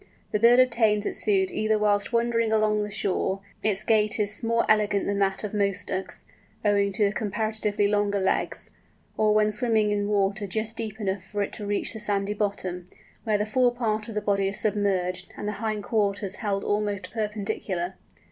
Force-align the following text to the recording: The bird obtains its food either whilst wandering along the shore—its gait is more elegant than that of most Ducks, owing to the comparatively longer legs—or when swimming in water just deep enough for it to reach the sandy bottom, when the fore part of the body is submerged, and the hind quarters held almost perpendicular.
The 0.31 0.39
bird 0.39 0.59
obtains 0.59 1.05
its 1.05 1.23
food 1.23 1.51
either 1.51 1.77
whilst 1.77 2.11
wandering 2.11 2.51
along 2.51 2.81
the 2.81 2.89
shore—its 2.89 3.83
gait 3.83 4.19
is 4.19 4.41
more 4.41 4.65
elegant 4.67 5.05
than 5.05 5.19
that 5.19 5.43
of 5.43 5.53
most 5.53 5.89
Ducks, 5.89 6.25
owing 6.65 6.91
to 6.93 7.05
the 7.05 7.11
comparatively 7.13 7.87
longer 7.87 8.19
legs—or 8.19 9.31
when 9.31 9.51
swimming 9.51 9.91
in 9.91 10.07
water 10.07 10.47
just 10.47 10.75
deep 10.77 10.99
enough 10.99 11.23
for 11.25 11.43
it 11.43 11.53
to 11.53 11.67
reach 11.67 11.93
the 11.93 11.99
sandy 11.99 12.33
bottom, 12.33 12.87
when 13.25 13.37
the 13.37 13.45
fore 13.45 13.71
part 13.75 14.09
of 14.09 14.15
the 14.15 14.21
body 14.21 14.47
is 14.47 14.59
submerged, 14.59 15.31
and 15.37 15.47
the 15.47 15.51
hind 15.61 15.83
quarters 15.83 16.37
held 16.37 16.63
almost 16.63 17.11
perpendicular. 17.11 17.93